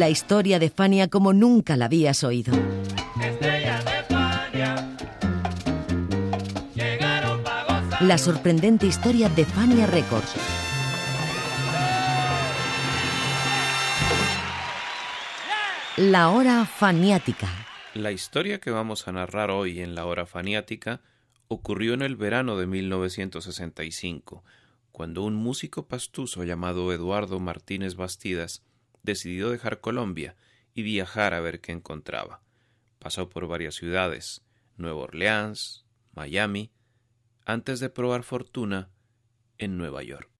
La 0.00 0.08
historia 0.08 0.58
de 0.58 0.70
Fania 0.70 1.08
como 1.08 1.34
nunca 1.34 1.76
la 1.76 1.84
habías 1.84 2.24
oído. 2.24 2.54
La 8.00 8.16
sorprendente 8.16 8.86
historia 8.86 9.28
de 9.28 9.44
Fania 9.44 9.86
Records. 9.86 10.34
La 15.98 16.30
hora 16.30 16.64
faniática. 16.64 17.48
La 17.92 18.10
historia 18.10 18.58
que 18.58 18.70
vamos 18.70 19.06
a 19.06 19.12
narrar 19.12 19.50
hoy 19.50 19.82
en 19.82 19.94
la 19.94 20.06
hora 20.06 20.24
faniática 20.24 21.02
ocurrió 21.48 21.92
en 21.92 22.00
el 22.00 22.16
verano 22.16 22.56
de 22.56 22.66
1965, 22.66 24.44
cuando 24.92 25.24
un 25.24 25.34
músico 25.34 25.88
pastuso 25.88 26.42
llamado 26.44 26.90
Eduardo 26.90 27.38
Martínez 27.38 27.96
Bastidas 27.96 28.62
decidió 29.02 29.50
dejar 29.50 29.80
Colombia 29.80 30.36
y 30.74 30.82
viajar 30.82 31.34
a 31.34 31.40
ver 31.40 31.60
qué 31.60 31.72
encontraba. 31.72 32.42
Pasó 32.98 33.28
por 33.28 33.46
varias 33.46 33.74
ciudades, 33.74 34.42
Nueva 34.76 35.00
Orleans, 35.00 35.86
Miami, 36.12 36.72
antes 37.44 37.80
de 37.80 37.90
probar 37.90 38.22
fortuna 38.22 38.90
en 39.58 39.76
Nueva 39.76 40.02
York. 40.02 40.30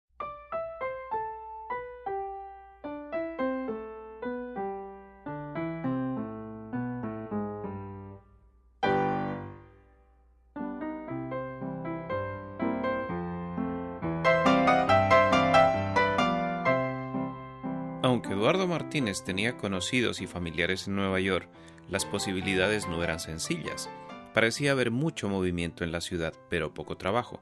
Tenía 19.24 19.56
conocidos 19.56 20.20
y 20.20 20.26
familiares 20.26 20.86
en 20.86 20.94
Nueva 20.94 21.20
York, 21.20 21.48
las 21.88 22.04
posibilidades 22.04 22.86
no 22.86 23.02
eran 23.02 23.18
sencillas. 23.18 23.88
Parecía 24.34 24.72
haber 24.72 24.90
mucho 24.90 25.28
movimiento 25.30 25.84
en 25.84 25.90
la 25.90 26.02
ciudad, 26.02 26.34
pero 26.50 26.74
poco 26.74 26.96
trabajo. 26.98 27.40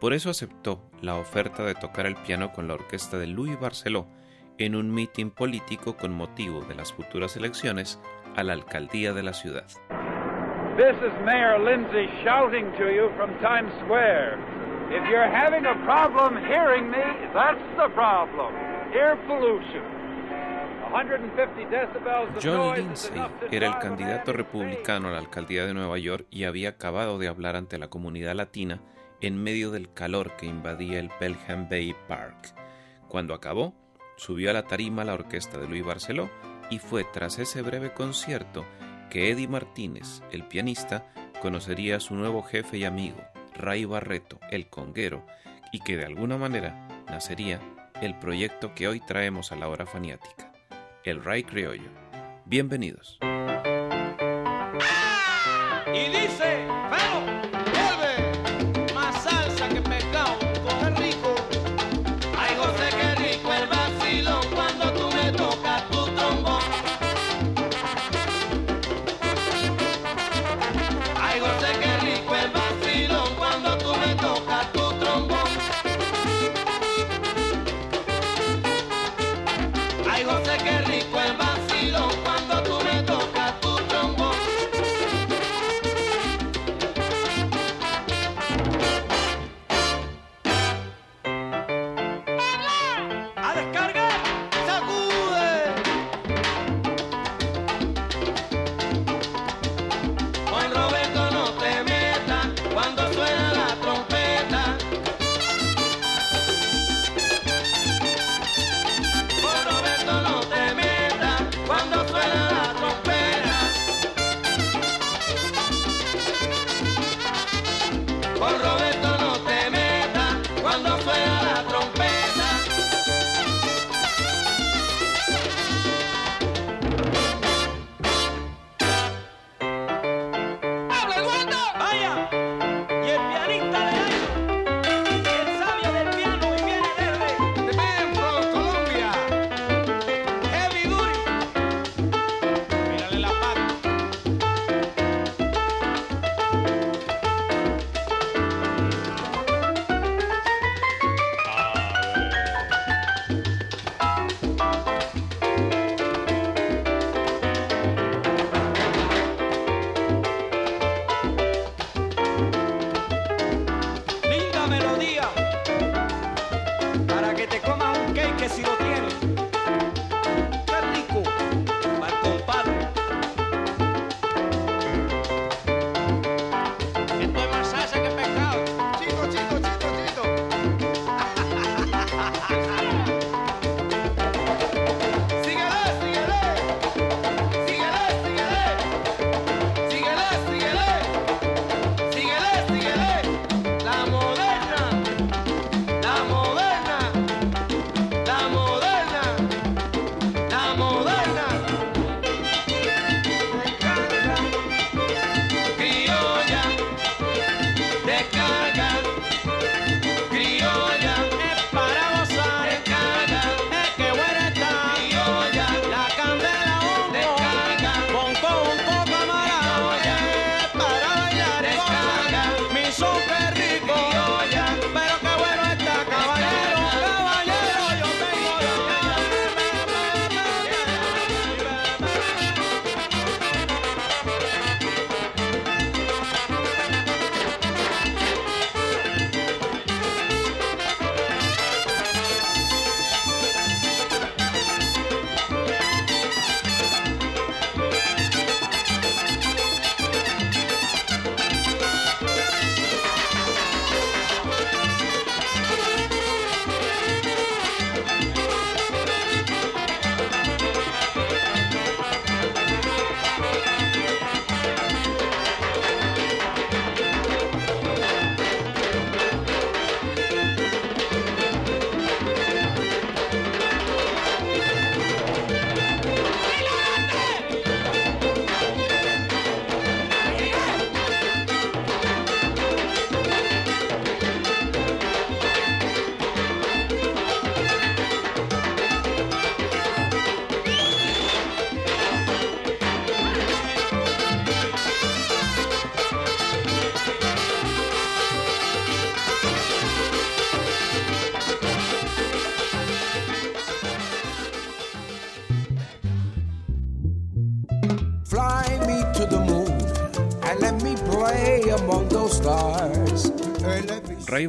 Por 0.00 0.12
eso 0.12 0.30
aceptó 0.30 0.80
la 1.00 1.16
oferta 1.16 1.64
de 1.64 1.74
tocar 1.74 2.06
el 2.06 2.14
piano 2.14 2.52
con 2.52 2.68
la 2.68 2.74
orquesta 2.74 3.18
de 3.18 3.26
Louis 3.26 3.58
Barceló 3.58 4.06
en 4.58 4.76
un 4.76 4.94
mitin 4.94 5.30
político 5.30 5.96
con 5.96 6.12
motivo 6.12 6.60
de 6.60 6.76
las 6.76 6.92
futuras 6.92 7.36
elecciones 7.36 7.98
a 8.36 8.44
la 8.44 8.52
alcaldía 8.52 9.12
de 9.12 9.24
la 9.24 9.32
ciudad. 9.32 9.66
This 10.76 10.96
is 11.02 11.12
Mayor 11.24 11.58
Lindsay 11.58 12.06
shouting 12.22 12.70
to 12.78 12.84
you 12.94 13.10
from 13.16 13.30
Times 13.40 13.72
Square. 13.84 14.38
If 14.88 15.02
you're 15.10 15.28
having 15.28 15.66
a 15.66 15.74
problem 15.84 16.36
hearing 16.46 16.88
me, 16.90 17.02
that's 17.34 17.60
the 17.76 17.88
problem. 17.92 18.54
Air 18.94 19.16
pollution. 19.26 20.01
150 20.92 21.70
decibels 21.70 22.36
of 22.36 22.44
John 22.44 22.76
Lindsay 22.76 23.22
era 23.50 23.66
el 23.66 23.78
candidato 23.78 24.34
republicano 24.34 25.08
a 25.08 25.12
la 25.12 25.18
alcaldía 25.18 25.64
de 25.64 25.72
Nueva 25.72 25.96
York 25.96 26.26
y 26.30 26.44
había 26.44 26.68
acabado 26.68 27.18
de 27.18 27.28
hablar 27.28 27.56
ante 27.56 27.78
la 27.78 27.88
comunidad 27.88 28.34
latina 28.34 28.82
en 29.22 29.42
medio 29.42 29.70
del 29.70 29.90
calor 29.94 30.36
que 30.36 30.44
invadía 30.44 30.98
el 30.98 31.08
Pelham 31.18 31.68
Bay 31.70 31.96
Park. 32.08 32.54
Cuando 33.08 33.32
acabó, 33.32 33.74
subió 34.16 34.50
a 34.50 34.52
la 34.52 34.64
tarima 34.64 35.04
la 35.04 35.14
orquesta 35.14 35.58
de 35.58 35.66
Luis 35.66 35.82
Barceló 35.82 36.28
y 36.68 36.78
fue 36.78 37.04
tras 37.04 37.38
ese 37.38 37.62
breve 37.62 37.94
concierto 37.94 38.66
que 39.08 39.30
Eddie 39.30 39.48
Martínez, 39.48 40.22
el 40.30 40.44
pianista, 40.44 41.06
conocería 41.40 41.96
a 41.96 42.00
su 42.00 42.14
nuevo 42.14 42.42
jefe 42.42 42.76
y 42.78 42.84
amigo, 42.84 43.18
Ray 43.54 43.86
Barreto, 43.86 44.38
el 44.50 44.68
conguero, 44.68 45.24
y 45.72 45.80
que 45.80 45.96
de 45.96 46.04
alguna 46.04 46.36
manera 46.36 46.86
nacería 47.06 47.60
el 48.02 48.18
proyecto 48.18 48.74
que 48.74 48.88
hoy 48.88 49.00
traemos 49.00 49.52
a 49.52 49.56
la 49.56 49.68
hora 49.68 49.86
faniática, 49.86 50.51
el 51.04 51.24
Ray 51.24 51.42
Criollo. 51.42 51.90
Bienvenidos. 52.44 53.18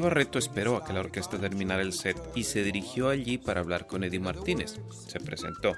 Barreto 0.04 0.38
esperó 0.38 0.76
a 0.76 0.84
que 0.84 0.92
la 0.92 1.00
orquesta 1.00 1.40
terminara 1.40 1.82
el 1.82 1.94
set 1.94 2.18
y 2.36 2.44
se 2.44 2.62
dirigió 2.62 3.08
allí 3.08 3.38
para 3.38 3.62
hablar 3.62 3.88
con 3.88 4.04
Eddie 4.04 4.20
Martínez. 4.20 4.80
Se 5.08 5.22
presentó, 5.22 5.74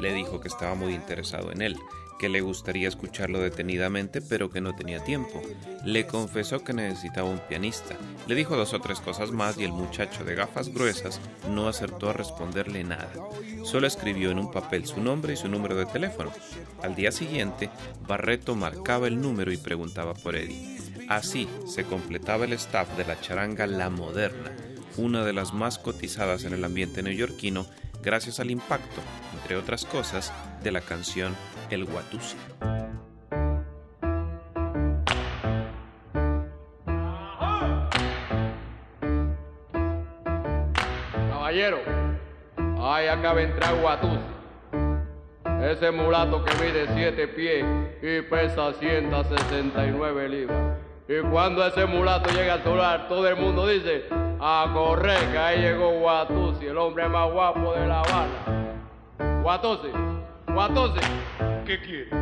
le 0.00 0.12
dijo 0.12 0.40
que 0.40 0.48
estaba 0.48 0.74
muy 0.74 0.94
interesado 0.94 1.52
en 1.52 1.62
él, 1.62 1.76
que 2.18 2.28
le 2.28 2.40
gustaría 2.40 2.88
escucharlo 2.88 3.38
detenidamente 3.38 4.20
pero 4.20 4.50
que 4.50 4.60
no 4.60 4.74
tenía 4.74 5.04
tiempo. 5.04 5.40
Le 5.84 6.06
confesó 6.08 6.64
que 6.64 6.72
necesitaba 6.72 7.30
un 7.30 7.38
pianista. 7.38 7.94
Le 8.26 8.34
dijo 8.34 8.56
dos 8.56 8.74
o 8.74 8.80
tres 8.80 8.98
cosas 8.98 9.30
más 9.30 9.56
y 9.58 9.64
el 9.64 9.72
muchacho 9.72 10.24
de 10.24 10.34
gafas 10.34 10.74
gruesas 10.74 11.20
no 11.48 11.68
acertó 11.68 12.10
a 12.10 12.14
responderle 12.14 12.82
nada. 12.82 13.12
Solo 13.62 13.86
escribió 13.86 14.32
en 14.32 14.40
un 14.40 14.50
papel 14.50 14.86
su 14.86 15.00
nombre 15.00 15.34
y 15.34 15.36
su 15.36 15.48
número 15.48 15.76
de 15.76 15.86
teléfono. 15.86 16.32
Al 16.82 16.96
día 16.96 17.12
siguiente, 17.12 17.70
Barreto 18.08 18.56
marcaba 18.56 19.06
el 19.06 19.20
número 19.20 19.52
y 19.52 19.56
preguntaba 19.56 20.14
por 20.14 20.34
Eddie. 20.34 20.77
Así 21.08 21.48
se 21.66 21.84
completaba 21.84 22.44
el 22.44 22.52
staff 22.52 22.94
de 22.98 23.06
la 23.06 23.18
charanga 23.18 23.66
La 23.66 23.88
Moderna, 23.88 24.52
una 24.98 25.24
de 25.24 25.32
las 25.32 25.54
más 25.54 25.78
cotizadas 25.78 26.44
en 26.44 26.52
el 26.52 26.62
ambiente 26.64 27.02
neoyorquino 27.02 27.66
gracias 28.02 28.40
al 28.40 28.50
impacto, 28.50 29.00
entre 29.32 29.56
otras 29.56 29.86
cosas, 29.86 30.32
de 30.62 30.70
la 30.70 30.82
canción 30.82 31.34
El 31.70 31.86
Guatusi. 31.86 32.36
Caballero, 41.30 41.78
ay, 42.80 43.06
acaba 43.06 43.36
de 43.36 43.44
entrar 43.44 43.80
Guatusi. 43.80 44.18
Ese 45.62 45.90
mulato 45.90 46.44
que 46.44 46.52
mide 46.62 46.86
7 46.94 47.28
pies 47.28 47.64
y 48.02 48.20
pesa 48.28 48.74
169 48.74 50.28
libras. 50.28 50.87
Y 51.08 51.20
cuando 51.30 51.66
ese 51.66 51.86
mulato 51.86 52.28
llega 52.30 52.54
al 52.54 52.62
solar, 52.62 53.08
todo 53.08 53.26
el 53.26 53.36
mundo 53.36 53.66
dice, 53.66 54.04
a 54.40 54.70
correr, 54.74 55.18
que 55.32 55.38
ahí 55.38 55.60
llegó 55.62 55.92
Guatusi, 56.00 56.66
el 56.66 56.76
hombre 56.76 57.08
más 57.08 57.32
guapo 57.32 57.72
de 57.72 57.86
La 57.86 58.00
Habana. 58.00 59.40
Guatusi, 59.42 59.88
Guatusi, 60.48 61.00
¿qué 61.64 61.80
quieres? 61.80 62.12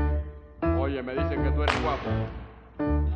Oye, 0.78 1.02
me 1.02 1.14
dicen 1.14 1.42
que 1.42 1.50
tú 1.50 1.64
eres 1.64 1.82
guapo. 1.82 2.08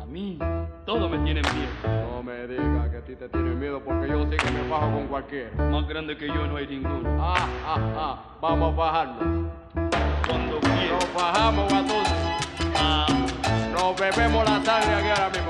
A 0.01 0.05
mí, 0.05 0.37
todo 0.85 1.07
me 1.07 1.17
tiene 1.19 1.41
miedo. 1.41 2.11
No 2.11 2.21
me 2.21 2.47
digas 2.47 2.89
que 2.89 2.97
a 2.97 3.01
ti 3.05 3.15
te 3.15 3.29
tiene 3.29 3.51
miedo 3.51 3.81
porque 3.81 4.09
yo 4.09 4.25
sí 4.29 4.35
que 4.35 4.51
me 4.51 4.67
bajo 4.67 4.91
con 4.91 5.07
cualquiera. 5.07 5.51
Más 5.55 5.87
grande 5.87 6.17
que 6.17 6.27
yo 6.27 6.47
no 6.47 6.57
hay 6.57 6.67
ninguno. 6.67 7.17
Ah, 7.17 7.47
ah, 7.65 7.77
ah, 7.95 8.23
vamos 8.41 8.73
a 8.73 8.75
bajarnos. 8.75 9.51
Cuando 10.27 10.59
quieras. 10.59 10.91
Nos 10.91 11.13
bajamos, 11.15 11.69
Guatusi. 11.71 12.13
Ah, 12.75 13.05
Nos 13.71 13.99
bebemos 13.99 14.43
la 14.49 14.61
sangre 14.65 14.95
aquí 14.95 15.09
ahora 15.09 15.29
mismo. 15.29 15.40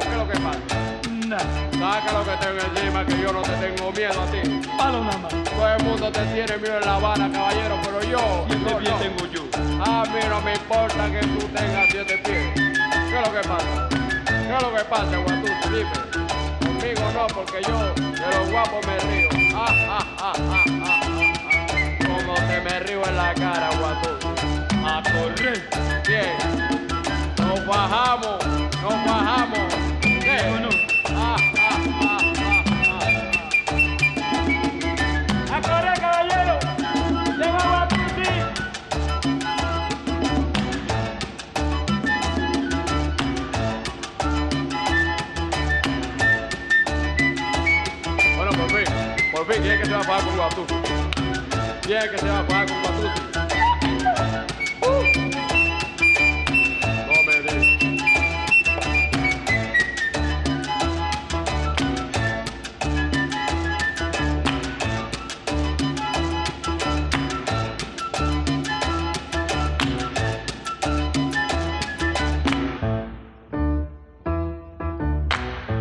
Saca 1.80 2.12
lo 2.14 2.24
que 2.24 2.38
tengo 2.38 2.60
encima, 2.62 3.06
que 3.06 3.22
yo 3.22 3.34
no 3.34 3.42
te 3.42 3.52
tengo 3.54 3.92
miedo 3.92 4.22
a 4.22 4.26
ti. 4.28 4.68
Palo 4.78 5.04
nada 5.04 5.18
más. 5.18 5.32
Todo 5.32 5.68
el 5.76 5.84
mundo 5.84 6.12
te 6.12 6.22
tiene 6.26 6.58
miedo 6.58 6.78
en 6.78 6.86
La 6.86 6.96
Habana, 6.96 7.32
caballero, 7.32 7.80
pero 7.84 8.04
yo. 8.04 8.46
Siete 8.48 8.72
no, 8.72 8.78
pies 8.78 8.92
no. 8.92 8.98
tengo 8.98 9.26
yo. 9.28 9.42
A 9.84 10.04
mí 10.06 10.20
no 10.30 10.42
me 10.42 10.54
importa 10.54 11.12
que 11.12 11.20
tú 11.20 11.48
tengas 11.48 11.90
siete 11.90 12.18
pies. 12.24 12.54
¿Qué 12.56 13.20
es 13.20 13.28
lo 13.28 13.34
que 13.34 13.48
pasa? 13.48 13.90
¿Qué 14.26 14.56
es 14.56 14.62
lo 14.62 14.74
que 14.76 14.84
pasa, 14.86 15.18
Guatusi? 15.18 15.54
Dime. 15.70 15.92
Conmigo 16.60 17.12
no, 17.14 17.28
porque 17.28 17.62
yo 17.68 17.78
de 17.96 18.38
los 18.38 18.52
guapos 18.52 18.86
me 18.86 19.00
río. 19.00 19.30
Ah, 19.56 19.66
ah, 19.70 20.00
ah, 20.20 20.34
ah, 20.34 20.34
ah, 20.38 20.66
ah, 20.84 21.02
ah. 21.08 22.06
Como 22.06 22.34
te 22.36 22.62
me 22.62 22.80
río 22.82 23.06
en 23.06 23.18
la 23.18 23.34
cara, 23.34 23.70
Guatusi. 23.80 24.28
A 24.86 25.02
correr. 25.04 25.70
Bien. 26.08 26.38
Nos 27.38 27.66
bajamos, 27.66 28.46
nos 28.82 29.06
bajamos. 29.06 29.71
Fin, 49.54 49.64
¿quién 49.64 49.80
que 49.80 49.86
se 49.86 49.92
va 49.92 50.00
a 50.00 50.04
pagar 50.04 50.24
con 50.24 50.36
Guatusi? 50.36 50.76
¿Quién 51.82 52.10
que 52.10 52.18
se 52.18 52.28
va 52.28 52.40
a 52.40 52.48
pagar 52.48 52.68
con 52.68 52.82
Guatusi? 52.82 53.08
No 57.08 57.16
me. 57.26 57.42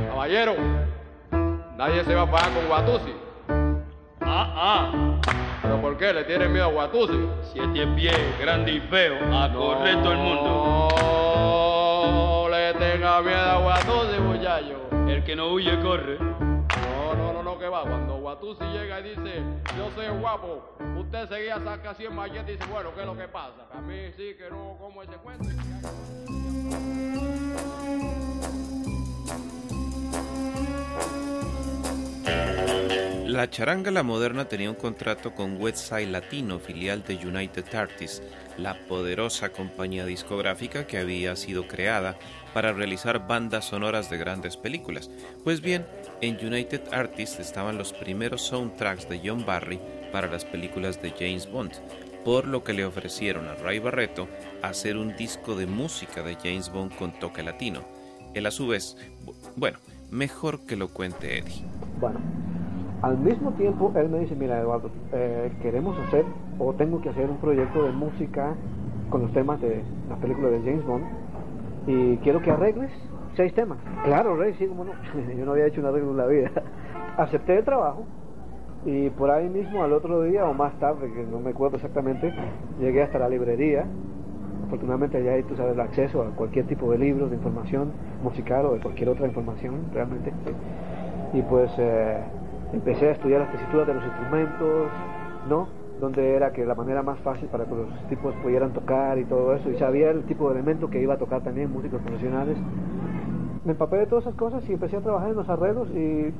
Caballero, 0.09 0.55
nadie 1.77 2.05
se 2.05 2.15
va 2.15 2.23
a 2.23 2.31
pagar 2.31 2.53
con 2.53 2.67
Guatusi. 2.67 3.20
Ah, 5.91 5.97
ah. 5.97 5.97
¿Pero 5.97 5.97
por 5.97 5.97
qué? 5.97 6.13
¿Le 6.13 6.25
tienen 6.25 6.53
miedo 6.53 6.67
a 6.67 6.69
Guatusi? 6.69 7.29
Siete 7.53 7.87
pies, 7.97 8.39
grande 8.41 8.73
y 8.73 8.81
feo. 8.81 9.17
A 9.35 9.53
correr 9.53 10.03
todo 10.03 10.13
el 10.13 10.19
mundo. 10.19 10.89
No 12.13 12.49
le 12.49 12.75
tenga 12.75 13.21
miedo 13.23 13.41
a 13.41 13.57
Guatusi, 13.59 14.21
muchacho. 14.21 14.89
El 15.09 15.25
que 15.25 15.35
no 15.35 15.53
huye, 15.53 15.81
corre. 15.81 16.19
No, 16.19 17.15
no, 17.17 17.33
no, 17.33 17.43
no, 17.43 17.59
que 17.59 17.69
va. 17.69 17.83
Cuando 17.83 18.19
Guatusi 18.19 18.65
llega 18.65 19.01
y 19.01 19.03
dice, 19.03 19.43
yo 19.77 19.91
soy 19.95 20.09
guapo, 20.21 20.77
usted 20.97 21.29
seguía 21.29 21.59
saca 21.59 21.95
100 21.95 22.15
malletas 22.15 22.49
y 22.49 22.53
dice, 22.53 22.65
bueno, 22.71 22.95
¿qué 22.95 23.01
es 23.01 23.07
lo 23.07 23.17
que 23.17 23.29
pasa? 23.29 23.67
A 23.73 23.81
mí 23.81 24.13
sí 24.17 24.37
que 24.37 24.49
no 24.51 24.77
como 24.79 25.03
ese 25.03 25.17
cuento. 25.17 25.49
La 33.31 33.49
charanga 33.49 33.93
La 33.93 34.03
Moderna 34.03 34.47
tenía 34.47 34.71
un 34.71 34.75
contrato 34.75 35.37
con 35.37 35.63
Westside 35.63 36.09
Latino, 36.09 36.59
filial 36.59 37.05
de 37.05 37.15
United 37.15 37.73
Artists, 37.77 38.25
la 38.59 38.75
poderosa 38.89 39.51
compañía 39.51 40.05
discográfica 40.05 40.85
que 40.89 40.99
había 40.99 41.37
sido 41.37 41.69
creada 41.69 42.19
para 42.53 42.73
realizar 42.73 43.29
bandas 43.29 43.67
sonoras 43.67 44.11
de 44.11 44.19
grandes 44.19 44.57
películas. 44.57 45.13
Pues 45.45 45.61
bien, 45.61 45.87
en 46.21 46.45
United 46.45 46.93
Artists 46.93 47.39
estaban 47.39 47.79
los 47.79 47.93
primeros 47.93 48.43
soundtracks 48.43 49.09
de 49.09 49.21
John 49.25 49.47
Barry 49.47 49.81
para 50.11 50.27
las 50.27 50.45
películas 50.45 51.01
de 51.01 51.13
James 51.13 51.49
Bond, 51.49 51.71
por 52.25 52.49
lo 52.49 52.65
que 52.65 52.73
le 52.73 52.85
ofrecieron 52.85 53.47
a 53.47 53.55
Ray 53.55 53.79
Barreto 53.79 54.27
hacer 54.61 54.97
un 54.97 55.15
disco 55.15 55.55
de 55.55 55.67
música 55.67 56.25
de 56.25 56.35
James 56.35 56.69
Bond 56.69 56.97
con 56.97 57.17
toque 57.21 57.45
latino. 57.45 57.85
Él 58.35 58.47
a 58.47 58.51
su 58.51 58.67
vez, 58.67 58.97
bu- 59.25 59.37
bueno, 59.55 59.79
mejor 60.11 60.67
que 60.67 60.75
lo 60.75 60.89
cuente 60.89 61.39
Eddie. 61.39 61.63
Bueno, 62.01 62.19
al 63.03 63.19
mismo 63.19 63.53
tiempo 63.53 63.93
él 63.97 64.09
me 64.09 64.19
dice, 64.21 64.35
mira 64.37 64.61
Eduardo, 64.61 64.91
eh, 65.13 65.53
queremos 65.63 65.99
hacer 65.99 66.25
o 66.59 66.73
tengo 66.75 67.01
que 67.01 67.09
hacer 67.09 67.31
un 67.31 67.39
proyecto 67.39 67.83
de 67.83 67.93
música 67.93 68.55
con 69.09 69.23
los 69.23 69.33
temas 69.33 69.61
de 69.61 69.83
la 70.09 70.17
película 70.17 70.49
de 70.49 70.61
James 70.61 70.85
Bond 70.85 71.05
y 71.87 72.17
quiero 72.19 72.43
que 72.43 72.51
arregles 72.51 72.91
seis 73.35 73.55
temas. 73.55 73.79
Claro, 74.05 74.37
Rey, 74.37 74.55
sí, 74.55 74.67
como 74.67 74.85
no. 74.85 74.93
Yo 75.37 75.45
no 75.45 75.53
había 75.53 75.67
hecho 75.67 75.81
un 75.81 75.87
arreglo 75.87 76.11
en 76.11 76.17
la 76.17 76.27
vida. 76.27 76.51
Acepté 77.17 77.59
el 77.59 77.65
trabajo 77.65 78.05
y 78.85 79.11
por 79.11 79.31
ahí 79.31 79.49
mismo 79.49 79.83
al 79.83 79.93
otro 79.93 80.23
día 80.23 80.45
o 80.45 80.55
más 80.55 80.79
tarde, 80.79 81.11
que 81.13 81.25
no 81.25 81.41
me 81.41 81.51
acuerdo 81.51 81.77
exactamente, 81.77 82.33
llegué 82.79 83.03
hasta 83.03 83.19
la 83.19 83.29
librería. 83.29 83.87
Afortunadamente 84.67 85.19
allá 85.19 85.33
hay, 85.33 85.43
tú 85.43 85.57
sabes, 85.57 85.75
el 85.75 85.81
acceso 85.81 86.23
a 86.23 86.31
cualquier 86.31 86.67
tipo 86.67 86.93
de 86.93 86.99
libros, 86.99 87.31
de 87.31 87.37
información 87.37 87.93
musical 88.23 88.67
o 88.67 88.75
de 88.75 88.81
cualquier 88.81 89.09
otra 89.09 89.27
información, 89.27 89.87
realmente. 89.93 90.33
Y 91.33 91.43
pues 91.43 91.71
eh, 91.79 92.23
empecé 92.73 93.09
a 93.09 93.13
estudiar 93.13 93.41
las 93.41 93.53
tesituras 93.53 93.87
de 93.87 93.95
los 93.95 94.05
instrumentos, 94.05 94.89
¿no? 95.49 95.69
Donde 96.01 96.35
era 96.35 96.53
que 96.53 96.65
la 96.65 96.75
manera 96.75 97.03
más 97.03 97.19
fácil 97.21 97.49
para 97.49 97.65
que 97.65 97.75
los 97.75 98.09
tipos 98.09 98.35
pudieran 98.43 98.73
tocar 98.73 99.19
y 99.19 99.25
todo 99.25 99.55
eso. 99.55 99.71
Y 99.71 99.77
sabía 99.77 100.11
el 100.11 100.25
tipo 100.25 100.49
de 100.49 100.55
elemento 100.55 100.89
que 100.89 101.01
iba 101.01 101.15
a 101.15 101.19
tocar 101.19 101.43
también, 101.43 101.71
músicos 101.71 102.01
profesionales. 102.03 102.57
Me 103.65 103.73
empapé 103.73 103.99
de 103.99 104.07
todas 104.07 104.25
esas 104.25 104.37
cosas 104.37 104.67
y 104.69 104.73
empecé 104.73 104.97
a 104.97 105.01
trabajar 105.01 105.31
en 105.31 105.37
los 105.37 105.49
arreglos 105.49 105.89
y 105.91 106.33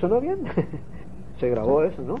sonó 0.00 0.20
bien. 0.20 0.44
Se 1.38 1.48
grabó 1.48 1.82
eso, 1.82 2.02
¿no? 2.02 2.16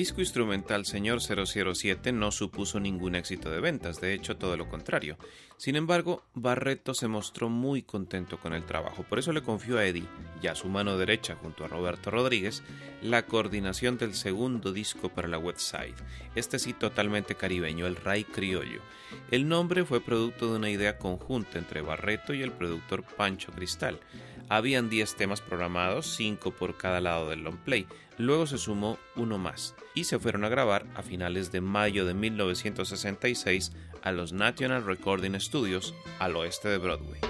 Disco 0.00 0.22
instrumental 0.22 0.86
Señor 0.86 1.20
007 1.20 2.10
no 2.12 2.32
supuso 2.32 2.80
ningún 2.80 3.14
éxito 3.14 3.50
de 3.50 3.60
ventas, 3.60 4.00
de 4.00 4.14
hecho 4.14 4.38
todo 4.38 4.56
lo 4.56 4.66
contrario. 4.66 5.18
Sin 5.58 5.76
embargo, 5.76 6.22
Barreto 6.32 6.94
se 6.94 7.06
mostró 7.06 7.50
muy 7.50 7.82
contento 7.82 8.40
con 8.40 8.54
el 8.54 8.64
trabajo, 8.64 9.02
por 9.02 9.18
eso 9.18 9.30
le 9.34 9.42
confió 9.42 9.76
a 9.76 9.84
Eddie, 9.84 10.08
y 10.40 10.46
a 10.46 10.54
su 10.54 10.68
mano 10.68 10.96
derecha 10.96 11.36
junto 11.36 11.66
a 11.66 11.68
Roberto 11.68 12.10
Rodríguez, 12.10 12.62
la 13.02 13.26
coordinación 13.26 13.98
del 13.98 14.14
segundo 14.14 14.72
disco 14.72 15.10
para 15.10 15.28
la 15.28 15.36
website, 15.36 15.96
este 16.34 16.58
sí 16.58 16.72
totalmente 16.72 17.34
caribeño, 17.34 17.86
el 17.86 17.96
Ray 17.96 18.24
Criollo. 18.24 18.80
El 19.30 19.48
nombre 19.48 19.84
fue 19.84 20.00
producto 20.00 20.50
de 20.50 20.56
una 20.56 20.70
idea 20.70 20.96
conjunta 20.96 21.58
entre 21.58 21.82
Barreto 21.82 22.32
y 22.32 22.40
el 22.40 22.52
productor 22.52 23.02
Pancho 23.02 23.52
Cristal. 23.52 24.00
Habían 24.50 24.90
10 24.90 25.14
temas 25.14 25.40
programados, 25.40 26.16
5 26.16 26.50
por 26.50 26.76
cada 26.76 27.00
lado 27.00 27.30
del 27.30 27.44
long 27.44 27.56
play, 27.56 27.86
luego 28.18 28.48
se 28.48 28.58
sumó 28.58 28.98
uno 29.14 29.38
más 29.38 29.76
y 29.94 30.04
se 30.04 30.18
fueron 30.18 30.44
a 30.44 30.48
grabar 30.48 30.86
a 30.96 31.02
finales 31.02 31.52
de 31.52 31.60
mayo 31.60 32.04
de 32.04 32.14
1966 32.14 33.72
a 34.02 34.10
los 34.10 34.32
National 34.32 34.84
Recording 34.84 35.38
Studios 35.38 35.94
al 36.18 36.34
oeste 36.34 36.68
de 36.68 36.78
Broadway. 36.78 37.20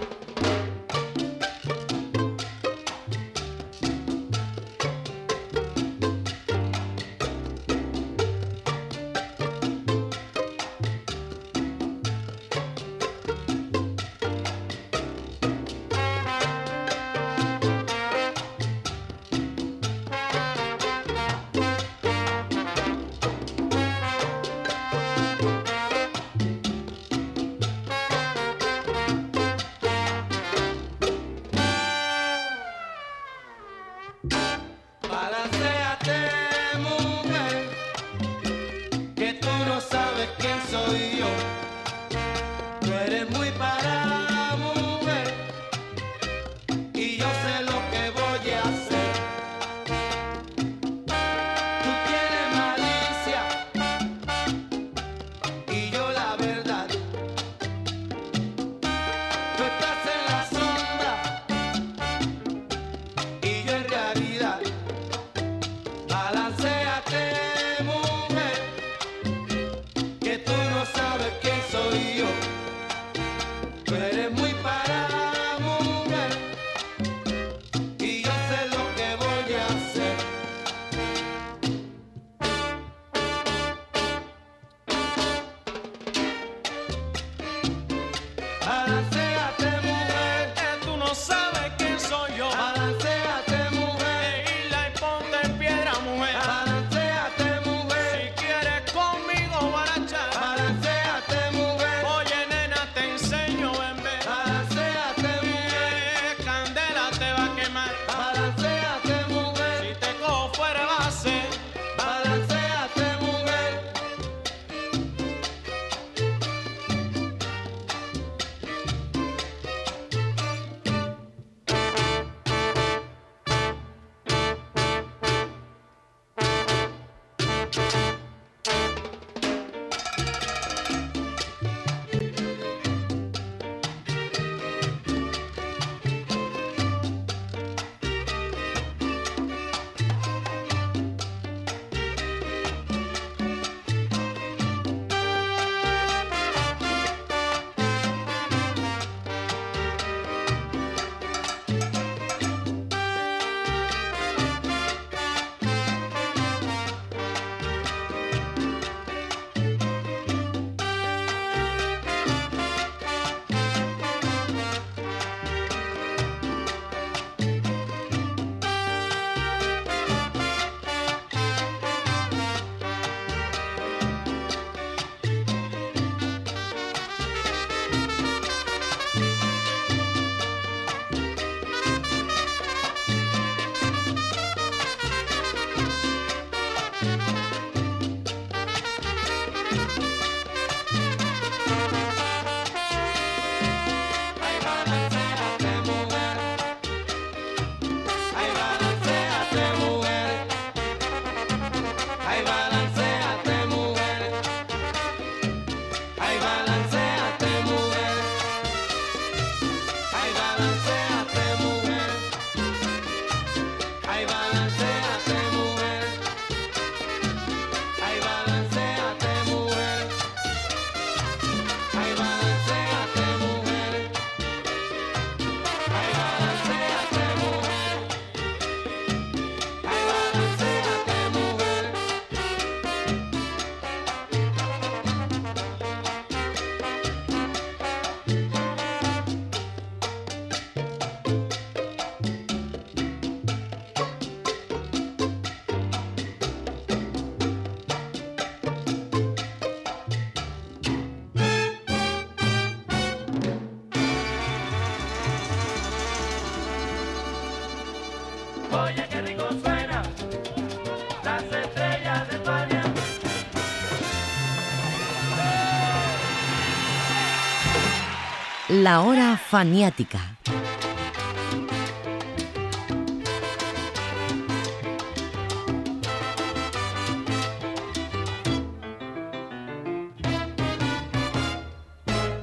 La 268.87 269.03
hora 269.03 269.37
faniática. 269.37 270.39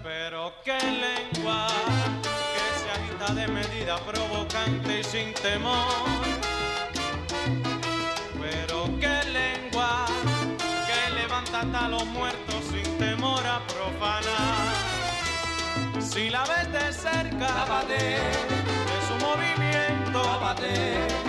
Pero 0.04 0.54
qué 0.63 0.78
lengua 0.78 1.67
que 2.54 2.65
se 2.80 2.88
agita 2.91 3.34
de 3.34 3.47
medida 3.47 3.97
provocante 4.06 5.00
y 5.00 5.04
sin 5.04 5.34
temor. 5.34 5.88
Pero 8.39 8.86
qué 9.00 9.23
lengua 9.32 10.06
que 10.88 11.15
levanta 11.15 11.62
hasta 11.62 11.89
los 11.89 12.06
muertos 12.06 12.37
Si 16.17 16.32
la 16.32 16.43
ves 16.45 16.71
de 16.71 16.91
cerca, 16.93 17.47
lávate 17.47 17.93
de 17.93 18.97
su 19.08 19.15
movimiento, 19.23 20.23
lávate 20.23 21.26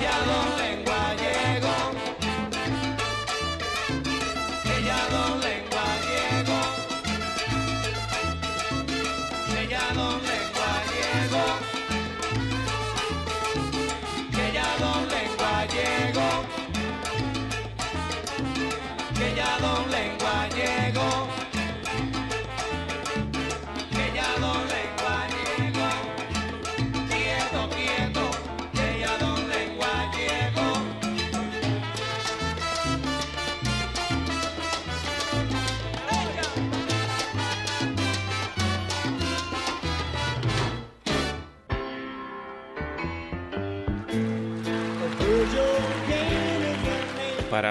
ya 0.00 0.69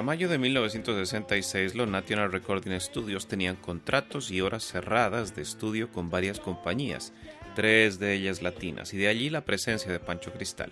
mayo 0.09 0.27
de 0.27 0.39
1966, 0.39 1.75
los 1.75 1.87
National 1.87 2.31
Recording 2.31 2.79
Studios 2.79 3.27
tenían 3.27 3.55
contratos 3.55 4.31
y 4.31 4.41
horas 4.41 4.63
cerradas 4.63 5.35
de 5.35 5.43
estudio 5.43 5.91
con 5.91 6.09
varias 6.09 6.39
compañías, 6.39 7.13
tres 7.53 7.99
de 7.99 8.15
ellas 8.15 8.41
latinas, 8.41 8.91
y 8.95 8.97
de 8.97 9.07
allí 9.07 9.29
la 9.29 9.41
presencia 9.41 9.91
de 9.91 9.99
Pancho 9.99 10.33
Cristal. 10.33 10.71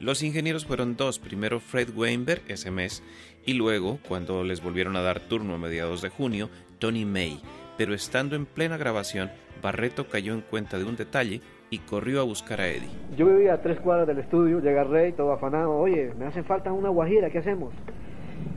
Los 0.00 0.22
ingenieros 0.22 0.66
fueron 0.66 0.98
dos, 0.98 1.18
primero 1.18 1.60
Fred 1.60 1.96
Weinberg 1.96 2.42
ese 2.48 2.70
mes, 2.70 3.02
y 3.46 3.54
luego, 3.54 4.00
cuando 4.06 4.44
les 4.44 4.62
volvieron 4.62 4.96
a 4.96 5.00
dar 5.00 5.18
turno 5.18 5.54
a 5.54 5.58
mediados 5.58 6.02
de 6.02 6.10
junio, 6.10 6.50
Tony 6.78 7.06
May. 7.06 7.40
Pero 7.78 7.94
estando 7.94 8.36
en 8.36 8.44
plena 8.44 8.76
grabación, 8.76 9.30
Barreto 9.62 10.10
cayó 10.10 10.34
en 10.34 10.42
cuenta 10.42 10.76
de 10.76 10.84
un 10.84 10.96
detalle 10.96 11.40
y 11.70 11.78
corrió 11.78 12.20
a 12.20 12.24
buscar 12.24 12.60
a 12.60 12.68
Eddie. 12.68 12.90
Yo 13.16 13.28
vivía 13.28 13.54
a 13.54 13.62
tres 13.62 13.80
cuadras 13.80 14.06
del 14.06 14.18
estudio, 14.18 14.60
llega 14.60 14.84
Rey, 14.84 15.12
todo 15.12 15.32
afanado, 15.32 15.74
oye, 15.74 16.12
me 16.18 16.26
hace 16.26 16.42
falta 16.42 16.70
una 16.70 16.90
guajira, 16.90 17.30
¿qué 17.30 17.38
hacemos? 17.38 17.72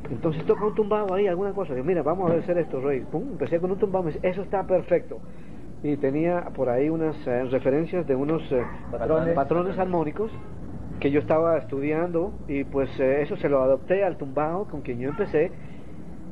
Entonces 0.10 0.46
toca 0.46 0.66
un 0.66 0.74
tumbado 0.76 1.14
ahí, 1.14 1.28
alguna 1.28 1.54
cosa. 1.54 1.74
Digo, 1.74 1.86
mira, 1.86 2.02
vamos 2.02 2.32
a 2.32 2.36
hacer 2.36 2.58
esto, 2.58 2.80
Rey. 2.82 3.02
Pum, 3.02 3.32
empecé 3.32 3.60
con 3.60 3.72
un 3.72 3.78
tumbado, 3.78 4.06
me 4.06 4.12
dice, 4.14 4.28
eso 4.28 4.42
está 4.42 4.66
perfecto. 4.66 5.20
Y 5.84 5.98
tenía 5.98 6.46
por 6.56 6.70
ahí 6.70 6.90
unas 6.90 7.16
eh, 7.28 7.44
referencias 7.46 8.08
de 8.08 8.16
unos 8.16 8.42
eh, 8.52 8.66
Patrones. 8.92 9.36
patrones 9.36 9.78
armónicos 9.78 10.32
que 11.00 11.12
yo 11.12 11.20
estaba 11.20 11.58
estudiando 11.58 12.34
y 12.48 12.64
pues 12.64 12.90
eh, 13.00 13.22
eso 13.22 13.38
se 13.38 13.50
lo 13.50 13.62
adopté 13.62 14.04
al 14.04 14.18
tumbado 14.18 14.66
con 14.66 14.82
quien 14.82 15.00
yo 15.00 15.10
empecé 15.10 15.52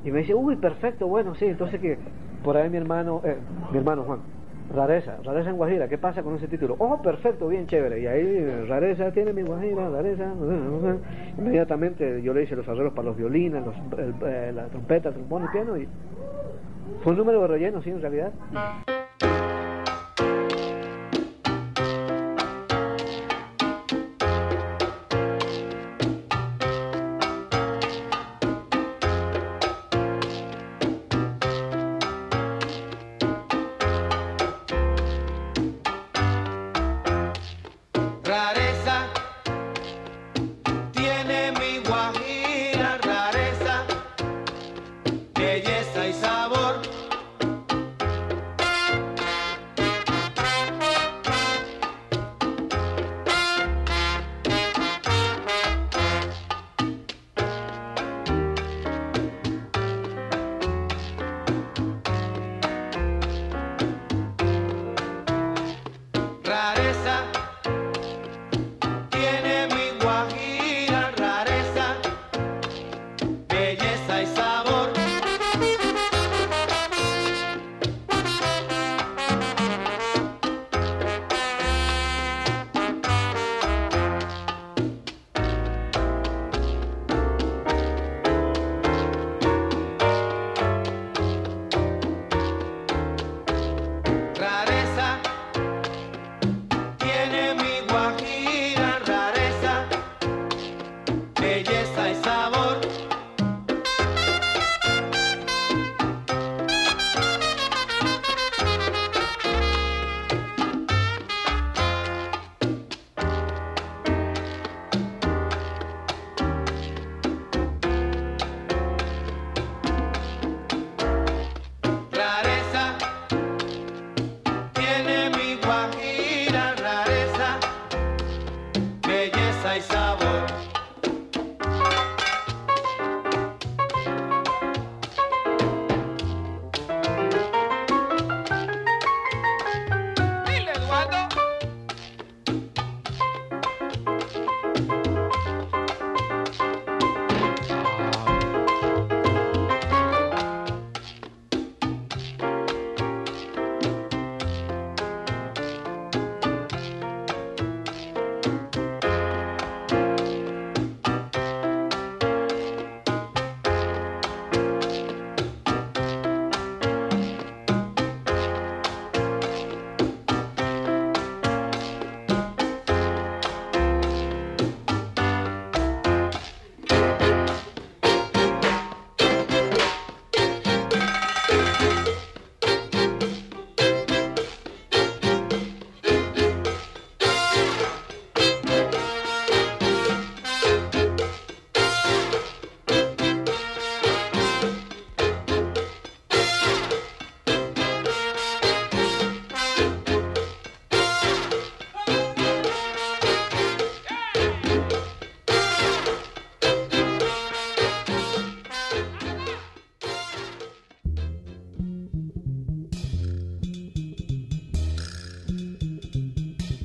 y 0.03 0.11
me 0.11 0.19
dice, 0.19 0.33
uy, 0.33 0.55
perfecto, 0.55 1.07
bueno, 1.07 1.35
sí, 1.35 1.45
entonces 1.45 1.79
que 1.79 1.99
por 2.43 2.57
ahí 2.57 2.69
mi 2.69 2.77
hermano, 2.77 3.21
eh, 3.23 3.37
mi 3.71 3.77
hermano 3.77 4.03
Juan, 4.03 4.21
Rareza, 4.73 5.17
Rareza 5.23 5.51
en 5.51 5.57
Guajira, 5.57 5.87
¿qué 5.87 5.97
pasa 5.97 6.23
con 6.23 6.35
ese 6.35 6.47
título? 6.47 6.75
Oh, 6.79 7.01
perfecto, 7.01 7.47
bien 7.47 7.67
chévere. 7.67 8.01
Y 8.01 8.07
ahí 8.07 8.65
Rareza 8.67 9.11
tiene 9.11 9.31
mi 9.31 9.43
Guajira, 9.43 9.89
Rareza. 9.89 10.33
Inmediatamente 11.37 12.21
yo 12.21 12.33
le 12.33 12.43
hice 12.43 12.55
los 12.55 12.67
arreglos 12.67 12.93
para 12.93 13.07
los 13.09 13.17
violines, 13.17 13.63
los, 13.63 13.75
el- 13.99 14.15
eh, 14.27 14.51
la 14.53 14.65
trompeta, 14.67 15.09
el 15.09 15.15
trombón 15.15 15.45
y 15.45 15.47
piano 15.49 15.77
y 15.77 15.87
fue 17.03 17.11
un 17.11 17.17
número 17.19 17.41
de 17.41 17.47
relleno, 17.47 17.81
sí, 17.81 17.91
en 17.91 18.01
realidad. 18.01 18.33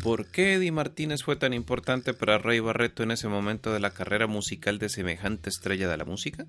¿Por 0.03 0.27
qué 0.27 0.55
Eddie 0.55 0.73
Martínez 0.73 1.23
fue 1.23 1.37
tan 1.37 1.53
importante 1.53 2.15
para 2.15 2.39
Rey 2.39 2.59
Barreto 2.61 3.03
en 3.03 3.11
ese 3.11 3.29
momento 3.29 3.73
de 3.73 3.81
la 3.81 3.91
carrera 3.91 4.27
musical 4.27 4.79
de 4.79 4.89
semejante 4.89 5.51
estrella 5.51 5.89
de 5.89 5.97
la 5.99 6.07
música? 6.07 6.47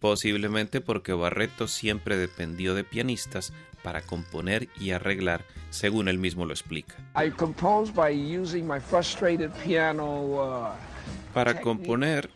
Posiblemente 0.00 0.80
porque 0.80 1.12
Barreto 1.12 1.68
siempre 1.68 2.16
dependió 2.16 2.74
de 2.74 2.82
pianistas 2.82 3.52
para 3.84 4.02
componer 4.02 4.68
y 4.78 4.90
arreglar, 4.90 5.44
según 5.70 6.08
él 6.08 6.18
mismo 6.18 6.46
lo 6.46 6.52
explica. 6.52 6.96
I 7.14 7.30
compose 7.30 7.92
by 7.92 8.12
using 8.12 8.66
my 8.66 8.80
frustrated 8.80 9.50
piano. 9.64 10.22
Uh, 10.22 11.32
Para 11.32 11.60
componer, 11.60 12.28